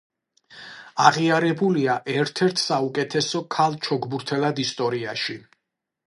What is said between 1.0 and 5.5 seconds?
აღიარებულია ერთ-ერთ საუკეთესო ქალ ჩოგბურთელად ისტორიაში.